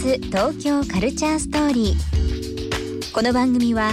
[0.00, 3.12] ス東京カルチャーストーリー。
[3.12, 3.90] この番組は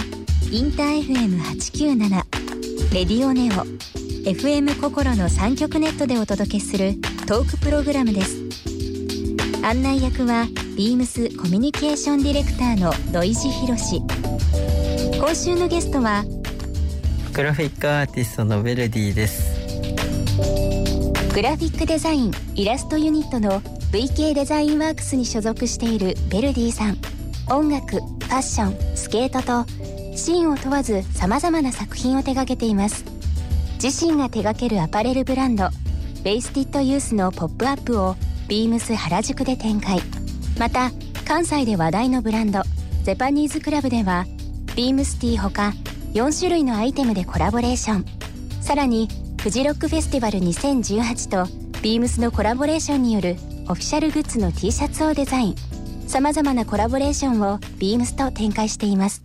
[0.50, 3.52] インター FM897 レディオネオ
[4.24, 6.94] FM 心の3極ネットでお届けする
[7.26, 8.38] トークプログラムです。
[9.62, 10.46] 案内役は
[10.78, 13.76] ビームスコミュニケーションディレクターの土井博。
[13.76, 14.00] 志
[15.18, 16.24] 今週のゲストは
[17.34, 19.58] グラフィックアーティストのベルディです。
[21.34, 26.98] グラフィックデザインイラストユニットの VK デザインワークスに所属しているベルディさん。
[27.50, 29.64] 音楽ファッションスケートと
[30.14, 33.06] シーンを問わず様々な作品を手掛けています。
[33.82, 35.70] 自身が手掛けるアパレルブランド
[36.22, 38.14] ベイスティッドユースのポップアップを
[38.46, 40.00] ビームス原宿で展開。
[40.58, 40.90] また
[41.26, 42.60] 関西で話題のブランド
[43.04, 44.26] ゼパニーズクラブでは
[44.76, 45.72] ビームスティーほか
[46.12, 48.04] 4種類のアイテムでコラボレーション。
[48.60, 49.08] さらに
[49.40, 53.36] フジロックフェスティバル2018とビームスのコラボレーションによる
[53.70, 55.54] オフィシャルグッズの T シャツをデザイン
[56.06, 59.22] さまざまなコラボレーションをビームスと展開しています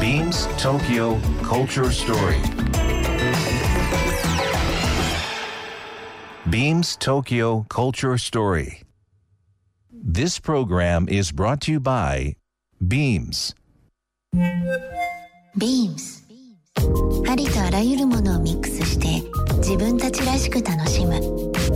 [0.00, 2.40] BeamsTokyo Culture Story
[6.48, 8.82] Beams Tokyo Culture Story
[9.90, 12.36] This program is brought to you by
[12.86, 13.54] Beams
[15.56, 16.23] Beams
[16.76, 19.22] ありとあらゆるものをミックスして
[19.58, 21.20] 自分たちらしく楽しむ。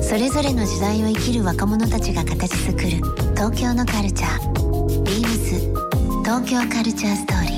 [0.02, 2.88] それぞれの時代を生きる若者たちが形作る
[3.34, 5.02] 東京のカルチャー。
[5.04, 7.57] Beams 東京カルチャーストーリー。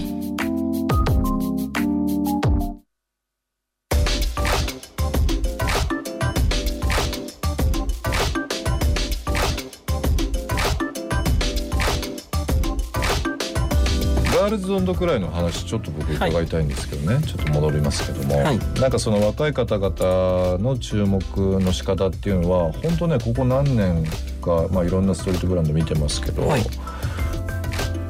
[14.41, 18.59] ガールズオンドクライの話ちょっと僕伺いたいんですけどね、ちょっと戻りますけども、はい。
[18.81, 21.21] なんかその若い方々の注目
[21.61, 24.03] の仕方っていうのは本当ねここ何年
[24.41, 26.63] か、まあ、いろんなストリートブランド見てますけど、はい。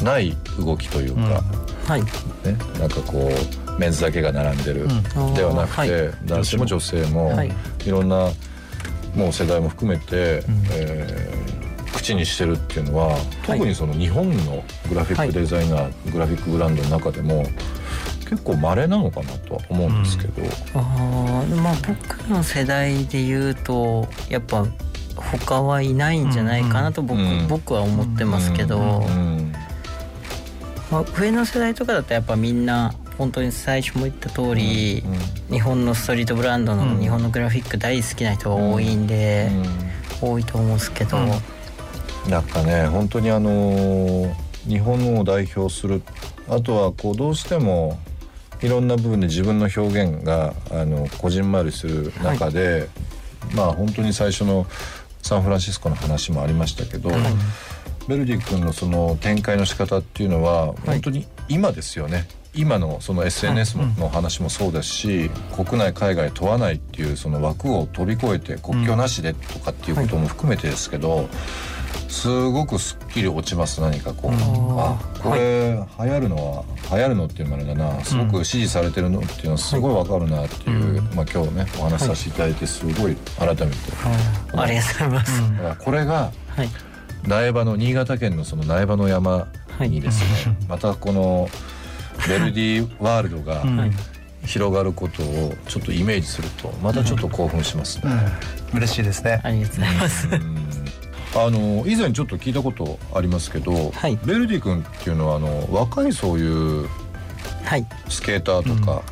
[0.04, 1.42] ない動きというか、
[1.88, 2.02] はい。
[2.02, 2.08] ね、
[2.78, 4.86] なんかこうメンズだけが並んでる、
[5.34, 6.14] ではなくて、はい。
[6.26, 7.50] 男性も女性も、はい。
[7.84, 8.30] い、ろんな
[9.16, 11.49] もう世代も含めて、えー
[12.00, 13.16] 口にしてるっていうのは
[13.46, 17.44] 特にその日本のグラフィックデザイナー、グラフィックブランドの中でも
[18.28, 20.42] 結構稀なのかなとは思うんですけど、
[20.74, 24.66] あーまあ僕の世代で言うとやっぱ
[25.16, 27.46] 他はいないんじゃないかなと僕,、うん。
[27.48, 29.52] 僕は思ってますけど、うん。
[30.90, 35.04] まあ、上の世代とかだとやっぱみんな本当に最初も言った通り、
[35.50, 39.50] 日本のストリートブランドの日本のグラフィック大好きな人が多いんで、
[40.22, 41.18] 多いと思うんですけど、
[42.28, 46.02] なんかね本当にあのー日本を代表する
[46.48, 47.98] あとはこうどうしても
[48.62, 52.88] いろんな部分で自分の表現があのこじんまりする中で、
[53.54, 54.66] まあ本当に最初の
[55.22, 57.10] サンフランシスコの話もありましたけど、
[58.06, 62.28] ベルディ君のその展開の仕方っていうのは本当に今ですよね。
[62.52, 71.30] 今のその SNS もの話もそうですし、国内海外問わないっていうその枠を飛び越えて国境なしでとかっていうことも含めてですけど、
[72.10, 78.04] すごくすっきり落ちます何かこう、あこれ、流行るのは流行るのっていうのもあれだな。
[78.04, 83.66] すごく支持されてるのっていうのはすごいわかるなっていう、まあ今日ねお話しさせていただいてすごい改めて、
[84.54, 85.40] ありがとうございます。
[85.52, 86.68] だからこれがはい。
[87.26, 89.46] 苗場の新潟県のその苗場の山
[89.78, 91.48] にですね、 またこの
[92.26, 93.62] ベルディワールドが
[94.44, 98.10] 広がることをちょっとイメージするとまたちょっと興奮しますね。
[98.74, 99.40] 嬉しいですね。
[99.44, 100.28] ありがとうございます。
[101.34, 104.18] あの以前ちょっと聞いたことありますけど、はい。
[104.24, 106.88] ベルディ君っていうのはあの若いそういう
[107.64, 107.86] はい。
[108.08, 109.02] スケーターとか、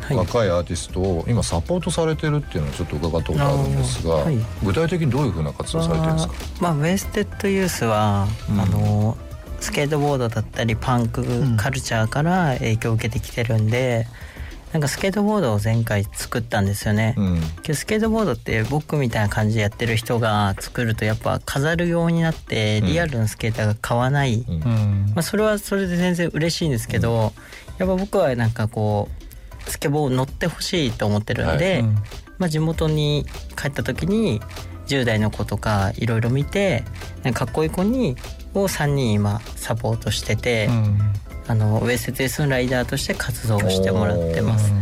[0.00, 0.16] はい。
[0.16, 4.24] 若いアーティストを今サポートされてるっていうのをちょっと伺ったことあるんですが、
[4.64, 8.60] 具体的にどういうふうな活動されてるんですか、まあウェステッドユースは、うん。
[8.60, 9.18] あの
[9.60, 14.06] スケートボードだったりパンクカルチャーから影響を受けてきてるんで、
[14.72, 17.14] なんかスケートボードを前回作ったんですよね。
[17.16, 17.40] うん。
[17.74, 24.54] スケートボードって僕みたいな感じでやってる人が作るとやっぱ飾るようになってリアルなスケーターが買わない、うん。
[24.54, 25.12] うん。
[25.14, 27.32] まあ、それはそれで全然嬉しいんですけど、
[27.78, 29.08] やっぱ僕はなんかこ
[29.66, 31.80] うスケボー乗ってほしいと思ってるんで、はい。
[31.80, 31.94] うん。
[32.38, 33.26] まあ、地元に
[33.56, 34.40] 帰った時に
[34.86, 36.84] 10代の子とかいろいろ見て
[37.24, 38.16] かかっこいい子に
[38.54, 40.98] を3人今サポートしてて、うん
[41.48, 44.72] あのウェステースのライダーとして活動してもらってます。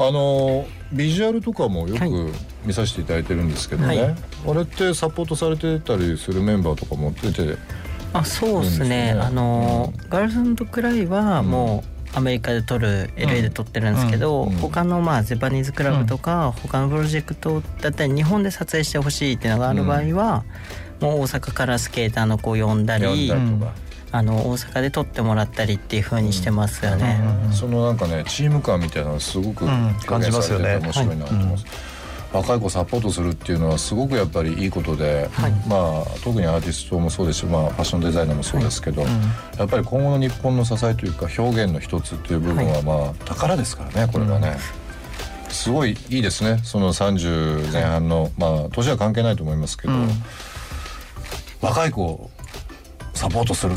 [0.00, 2.10] あのビジュアルとかもよはい。
[2.10, 2.32] く
[2.64, 4.16] 見させていただいてるんですけどね、はい。
[4.48, 7.56] あれってサポートされてたりするメンバーとかも出て
[8.12, 9.12] あそうですね。
[9.18, 11.84] あの、ガールズクライはも
[12.14, 14.50] アメリカで撮る LA で撮ってるんですけど、うん。
[14.56, 20.44] 他のまあゼパニーズクラブとか、他のプロジェクトだったり日本で撮影してほしいっていうのがある場合は、
[21.00, 23.74] もう大阪からスケーターの子を呼んだり呼んだりとか、
[24.10, 27.20] あの大阪で撮ってもらったりっていう風にしてますよね。
[27.52, 29.68] そのなんかねチーム感みたいなのすごくん。
[30.08, 31.64] 表現されてて面感白いなと思います。
[32.32, 35.52] 若い子サポートするっていうのはすごくやっぱりいいことで、はい。
[35.66, 44.58] まあ特にアーティストもそうですし、まあ、ファッションデザイナーもそうですけど、やっぱり今後の日本の支えというか表現の一つっていう部分はまあ宝ですからねこれがね。
[45.48, 46.60] すごいいいですね。
[46.62, 49.94] その30前半の、まあ年は関係ないと思いますけど、
[51.62, 52.30] 若い子を
[53.14, 53.74] サポートする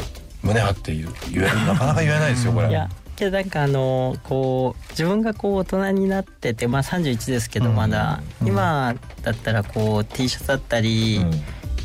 [0.53, 1.13] 胸張って言う。
[1.31, 2.69] 言えるなかなか言えないですよこれ。
[2.69, 11.21] いやけどなんかあのこう自分がこう大人になっててまあ31ですけどまだ、今だったらこう T シャツだったり、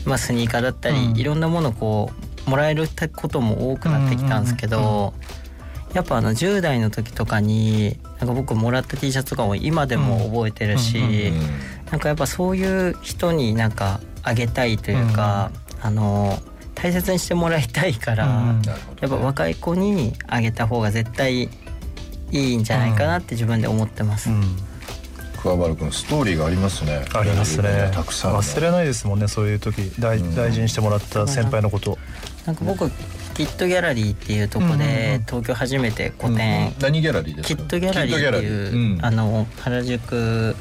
[0.05, 1.17] まあ、スニーカーだったり、うん。
[1.17, 2.11] いろんなものこ
[2.47, 5.15] うもらえることも多くなってきたんですけど、
[5.95, 16.39] やっぱあの10代の時とかになんか僕もらった T シャツとかも今でも覚えてるし、うんなんかやっぱそういう人になんかあげたいというか、あの
[16.77, 18.63] 大切にしてもらいたいから、うん。
[19.01, 21.49] やっぱ若い子にあげた方が絶対い
[22.31, 24.31] いんじゃないかなって自分で思ってます。
[24.31, 24.45] うん。
[25.39, 27.05] 桑原君ストーリーがありますね。
[27.15, 27.91] ありますね。
[27.93, 28.43] たくさんの。
[28.43, 29.91] 忘れないですもんねそういう時。
[29.99, 30.35] 大うん。
[30.37, 31.99] 大事にしてもらった先輩のこと。
[32.47, 32.91] なんか僕
[33.35, 35.25] キットギャラリーっていうとこうんうんうでん。
[35.25, 37.57] 東京初めて個展、何ギャラリーですか？
[37.57, 40.57] キットギャラリーっていうあの原宿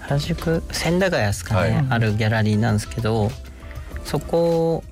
[0.00, 0.62] 原宿？
[0.72, 1.86] 千駄ヶ谷ですかね、はい。
[1.90, 3.30] あるギャラリーなんですけど
[4.04, 4.82] そこ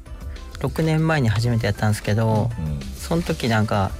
[0.58, 3.92] 6年前に初めてやったんですけど、うんその時なんか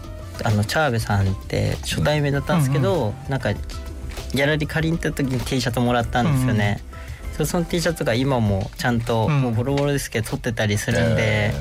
[0.45, 6.83] あのチャーベさんって初対面だったんですけど、なんかギャラリー借りに行った時に T シャツもらったんですよね。
[7.37, 9.43] そうその T シャツが今もちゃんと、うん。
[9.43, 11.55] もうボロボロですけど撮ってたりするんで、え。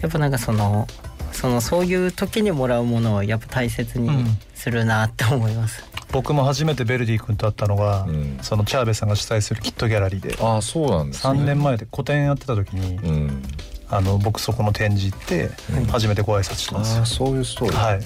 [0.00, 0.86] やっぱなんかその
[1.32, 4.38] そのそういう時にもらうものをやっぱ大切にうん。
[4.54, 5.82] するなって思います。
[6.12, 8.38] 僕も初めてベルディ君と会ったのが、うん。
[8.42, 10.36] そのチャーベさんが主催するキットギャラリーで。
[10.40, 11.40] あそうなんですね。
[11.40, 13.42] 3年前で個展やってた時に、うん
[13.90, 15.50] あの僕そこの展示行って
[15.90, 16.98] 初めてご挨拶したんですよ。
[17.00, 17.94] ああ、そういうストーリー、はい。
[17.94, 18.02] はい。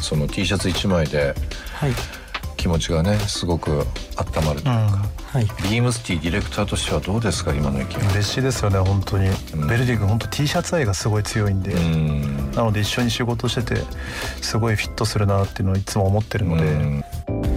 [0.00, 1.34] その T シャツ1枚で
[1.74, 1.92] はい。
[2.56, 3.86] 気持ちがねすごく温まる
[4.34, 4.70] というか、
[5.32, 5.44] はい。
[5.44, 9.68] ビームスティディレクターとしてはどうですか今の意見嬉しいですよね本当に、うん。
[9.68, 12.50] ベルディ君本当 T シャツ愛がすごい強いんで、うん。
[12.52, 13.82] なので一緒に仕事してて
[14.40, 17.04] すごいフィットするなっていうのをいつも思ってるので、うん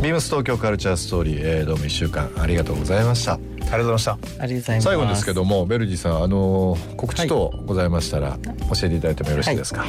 [0.01, 3.37] ビームス東京カルチャーストーリー、えーどうも1週間ありがとうございました
[3.71, 4.11] ありがとうございました。
[4.11, 4.85] ありがとうございます。
[4.85, 9.85] 最後ですけどもベルディさんあの告知等ございましたら教えていただいてもよろしいですか、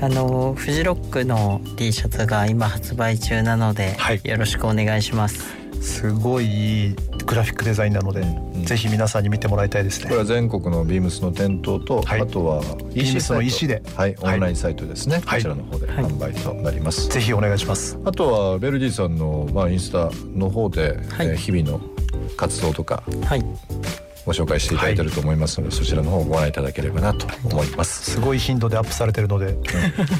[0.00, 4.20] あのフジロックの T シャツが今発売中なので、はい。
[4.24, 5.62] よろしくお願いします。
[5.80, 6.96] すごいいい
[7.26, 8.64] グラフィックデザインなので、ん。
[8.64, 10.04] ぜひ皆さんに見てもらいたいですね。
[10.04, 12.20] これは全国のビームスの店頭と、はい。
[12.20, 12.62] あとは
[12.94, 13.82] EC の EC で。
[13.96, 14.14] はい。
[14.20, 14.36] オはい。
[14.38, 15.42] ンラインサイトですね、はい。
[15.42, 16.04] こちらの方ではい。
[16.04, 17.98] 販売となります、ぜひお願いします。
[18.04, 21.26] あとはベルディさんの、まあ、インスタの方で、はい。
[21.28, 21.91] えー日々の
[22.36, 23.44] 活動とかはい、
[24.24, 28.12] ご紹介していただいてると思いますので、そちらの方をご覧いただければなと思います。
[28.12, 29.56] すごい頻度でアップされてるので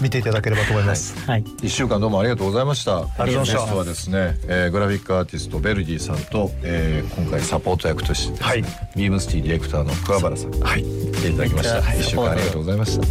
[0.01, 2.99] 見ていただければと思います、 はい、一週間どうもありがとうございました。
[2.99, 3.59] ありがとうございました。
[3.59, 8.63] ゲストはですね、えーグラフィックアーティストベルディさんと、えー今回サポート役としてですね、はい。
[8.97, 11.83] ビームスティディレクターの桑原さん、はい、来ていただきました。
[11.83, 13.07] はい一週間ありがとうございました。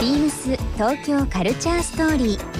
[0.00, 2.59] ビームス東京カルチャーストーリー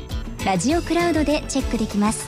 [0.43, 2.27] ラジオクラウドでチェックできます。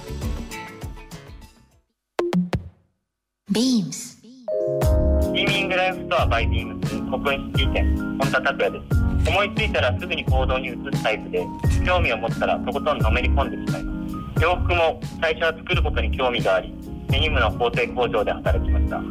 [3.51, 6.91] ビームスストリーミングライフストアバイビームス。
[6.91, 8.79] 国園シティ店本田拓也で
[9.25, 9.29] す。
[9.31, 11.43] 思いついたらすぐに行動に移すタイプで
[11.83, 14.43] 興味を持ったらとことんのめり込んでしまいます。
[14.43, 16.71] 洋服も最初は作ることに興味があり
[17.09, 19.01] デニムの工程工場で働きました。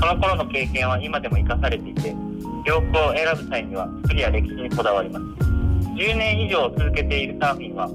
[0.00, 2.12] その頃の経験は今でも生かされていて
[2.64, 5.46] 洋服を選ぶ際には作りや歴史にこだわります。
[5.96, 7.88] 10年以上続けているサーフィンは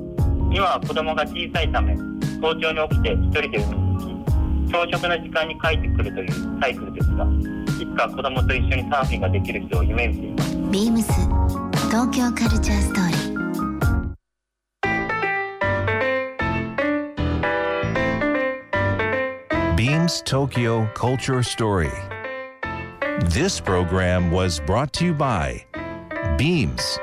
[0.54, 1.96] 今は子供が小さいため
[2.42, 4.26] 早朝に起きて一人で海に行
[4.68, 11.14] き朝食の時間に帰ってくるというサイクルですがいつか子供と一緒にサーフィンができる日を夢見ていますビームス
[11.88, 13.32] 東京カルチャーストーリー
[19.78, 21.90] Beams Tokyo Culture Story.
[23.24, 25.66] This program was brought to you by
[26.38, 27.00] Beams